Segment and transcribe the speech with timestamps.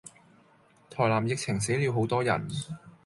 [0.89, 2.47] 台南疫情死了好多人